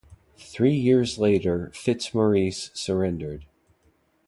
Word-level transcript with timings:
Three 0.39 0.73
years 0.73 1.19
later 1.19 1.69
FitzMaurice 1.75 2.75
surrendered. 2.75 3.45